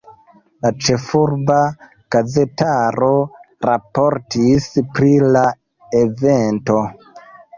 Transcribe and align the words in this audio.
La 0.65 0.69
ĉefurba 0.85 1.57
gazetaro 2.15 3.11
raportis 3.67 4.67
pri 4.97 5.11
la 5.37 5.45
evento. 6.03 6.79